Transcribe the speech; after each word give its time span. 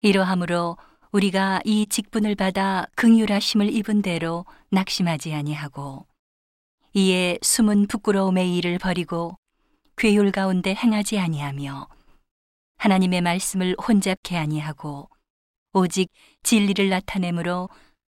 이러함으로 0.00 0.76
우리가 1.10 1.60
이 1.64 1.86
직분을 1.86 2.36
받아 2.36 2.86
긍휼하심을 2.94 3.74
입은 3.74 4.02
대로 4.02 4.46
낙심하지 4.70 5.34
아니하고 5.34 6.06
이에 6.94 7.38
숨은 7.42 7.88
부끄러움의 7.88 8.56
일을 8.56 8.78
버리고 8.78 9.36
괴율 9.96 10.30
가운데 10.30 10.72
행하지 10.72 11.18
아니하며 11.18 11.88
하나님의 12.76 13.22
말씀을 13.22 13.74
혼잡케 13.74 14.36
아니하고 14.36 15.10
오직 15.72 16.10
진리를 16.44 16.88
나타내므로 16.88 17.68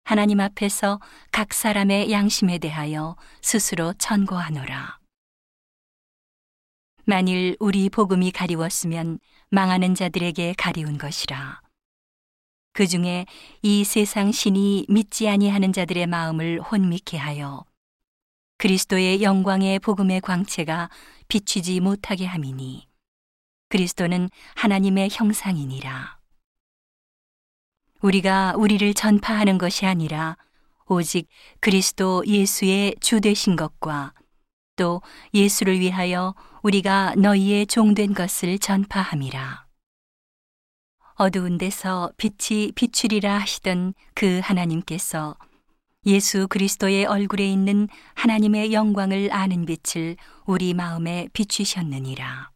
하나님 0.04 0.39
앞에서 0.39 1.00
각 1.32 1.52
사람의 1.52 2.11
양심에 2.11 2.59
대하여 2.59 3.16
스스로 3.41 3.93
천고하노라. 3.93 5.00
만일 7.05 7.57
우리 7.59 7.89
복음이 7.89 8.32
가리웠으면 8.32 9.20
망하는 9.50 9.95
자들에게 9.95 10.54
가리운 10.57 10.98
것이라. 11.00 11.61
그 12.73 12.88
중에 12.88 13.25
이 13.61 13.84
세상 13.84 14.31
신이 14.31 14.85
믿지 14.88 15.27
아니하는 15.27 15.73
자들의 15.73 16.07
마음을 16.07 16.61
혼미케 16.61 17.17
하여 17.17 17.66
그리스도의 18.57 19.23
영광의 19.23 19.80
복음의 19.80 20.21
광채가 20.21 20.89
비추지 21.27 21.80
못하게 21.80 22.25
함이니 22.25 22.88
그리스도는 23.70 24.30
하나님의 24.55 25.09
형상이니라. 25.11 26.20
우리가 28.02 28.55
우리를 28.57 28.94
전파하는 28.94 29.58
것이 29.58 29.85
아니라 29.85 30.38
오직 30.88 31.27
그리스도 31.59 32.23
예수의 32.25 32.95
주 32.99 33.22
되신 33.22 33.55
것과 33.55 34.13
또 34.75 35.02
예수를 35.33 35.80
위하여 35.80 36.35
우리가 36.63 37.16
너희의 37.16 37.67
종된 37.67 38.13
것을 38.13 38.59
전파함이라. 38.59 39.70
어두운 41.21 41.59
데서 41.59 42.11
빛이 42.17 42.71
비추리라 42.71 43.38
하시던 43.41 43.93
그 44.16 44.39
하나님께서 44.44 45.38
예수 46.08 46.47
그리스도의 46.47 47.05
얼굴에 47.05 47.45
있는 47.45 47.88
하나님의 48.16 48.73
영광을 48.73 49.31
아는 49.31 49.67
빛을 49.67 50.16
우리 50.47 50.73
마음에 50.73 51.28
비추셨느니라. 51.31 52.50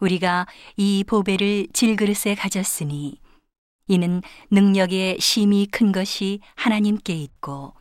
우리가 0.00 0.46
이 0.78 1.04
보배를 1.06 1.68
질그릇에 1.74 2.34
가졌으니 2.34 3.20
이는 3.88 4.22
능력의 4.50 5.20
심이 5.20 5.66
큰 5.66 5.92
것이 5.92 6.40
하나님께 6.54 7.12
있고 7.12 7.74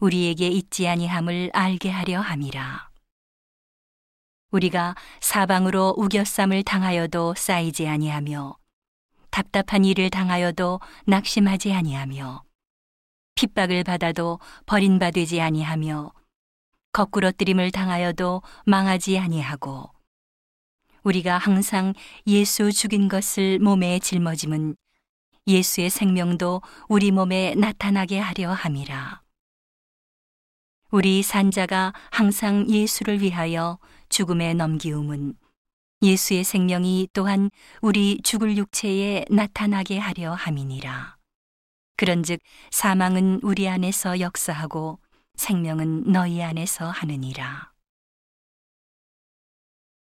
우리에게 0.00 0.48
있지 0.48 0.88
아니함을 0.88 1.50
알게 1.52 1.90
하려 1.90 2.20
함이라. 2.20 2.90
우리가 4.50 4.96
사방으로 5.20 5.94
우겨쌈을 5.96 6.64
당하여도 6.64 7.34
쌓이지 7.36 7.86
아니하며 7.86 8.63
답답한 9.34 9.84
일을 9.84 10.10
당하여도 10.10 10.78
낙심하지 11.06 11.72
아니하며 11.72 12.44
핍박을 13.34 13.82
받아도 13.82 14.38
버림바 14.66 15.10
되지 15.10 15.40
아니하며 15.40 16.12
거꾸러뜨림을 16.92 17.72
당하여도 17.72 18.42
망하지 18.64 19.18
아니하고 19.18 19.90
우리가 21.02 21.38
항상 21.38 21.94
예수 22.28 22.70
죽인 22.70 23.08
것을 23.08 23.58
몸에 23.58 23.98
짊어짐은 23.98 24.76
예수의 25.48 25.90
생명도 25.90 26.62
우리 26.88 27.10
몸에 27.10 27.56
나타나게 27.56 28.20
하려 28.20 28.52
함이라. 28.52 29.20
우리 30.92 31.24
산자가 31.24 31.92
항상 32.12 32.70
예수를 32.70 33.20
위하여 33.20 33.80
죽음에 34.10 34.54
넘기움은 34.54 35.34
예수의 36.02 36.44
생명이 36.44 37.08
또한 37.12 37.50
우리 37.80 38.20
죽을 38.22 38.56
육체에 38.56 39.24
나타나게 39.30 39.98
하려 39.98 40.34
함이니라. 40.34 41.16
그런즉 41.96 42.40
사망은 42.70 43.40
우리 43.42 43.68
안에서 43.68 44.20
역사하고 44.20 44.98
생명은 45.36 46.12
너희 46.12 46.42
안에서 46.42 46.90
하느니라. 46.90 47.72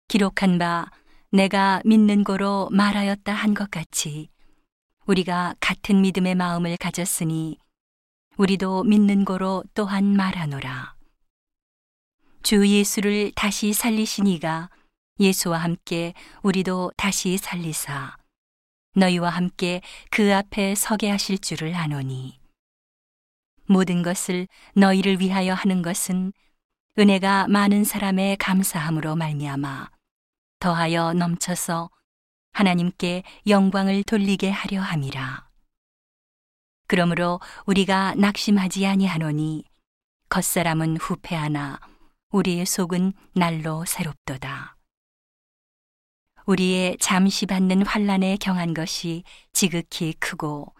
기록한 0.08 0.58
바 0.58 0.90
내가 1.32 1.82
믿는 1.86 2.24
거로 2.24 2.70
말하였다 2.72 3.34
한 3.34 3.54
것 3.54 3.70
같이 3.70 4.30
우리가 5.06 5.56
같은 5.60 6.02
믿음의 6.02 6.36
마음을 6.36 6.78
가졌으니 6.78 7.58
우리도 8.38 8.84
믿는 8.84 9.26
거로 9.26 9.64
또한 9.74 10.16
말하노라. 10.16 10.96
주 12.44 12.68
예수를 12.68 13.32
다시 13.36 13.74
살리시니가 13.74 14.70
예수와 15.20 15.60
함께 15.60 16.14
우리도 16.44 16.92
다시 16.98 17.38
살리사 17.38 18.18
너희와 18.96 19.30
함께 19.30 19.82
그 20.12 20.34
앞에 20.34 20.76
서게 20.76 21.10
하실 21.10 21.38
줄을 21.38 21.74
아노니 21.76 22.40
모든 23.68 24.04
것을 24.04 24.48
너희를 24.76 25.20
위하여 25.20 25.54
하는 25.54 25.82
것은 25.82 26.34
은혜가 26.98 27.48
많은 27.48 27.84
사람의 27.84 28.38
감사함으로 28.38 29.16
말미암아 29.16 29.90
더하여 30.60 31.14
넘쳐서 31.14 31.90
하나님께 32.54 33.24
영광을 33.48 34.04
돌리게 34.04 34.50
하려 34.50 34.82
함이라. 34.82 35.50
그러므로 36.88 37.42
우리가 37.66 38.16
낙심하지 38.16 38.86
아니하노니 38.86 39.66
겉사람은 40.30 40.98
후패하나 40.98 41.80
우리의 42.32 42.66
속은 42.66 43.14
날로 43.34 43.84
새롭도다. 43.86 44.75
우리의 46.46 46.98
잠시 47.00 47.46
받는 47.46 47.86
환란에 47.86 48.38
경한 48.38 48.74
것이 48.74 49.24
지극히 49.54 50.14
크고 50.14 50.74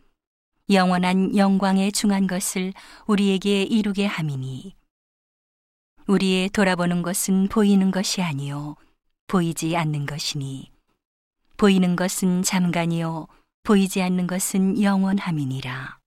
영원한 0.70 1.36
영광에 1.36 1.92
중한 1.92 2.28
것을 2.28 2.74
우리에게 3.08 3.64
이루게 3.64 4.06
함이니 4.06 4.76
우리의 6.08 6.50
돌아보는 6.50 7.02
것은 7.02 7.48
보이는 7.48 7.92
것이 7.92 8.22
아니요 8.22 8.76
보이지 9.28 9.76
않는 9.76 10.06
것이니 10.06 10.72
보이는 11.58 11.96
것은 11.96 12.44
잠깐이요 12.44 13.28
보이지 13.64 14.02
않는 14.04 14.28
것은 14.28 14.82
영원함이니라. 14.82 16.05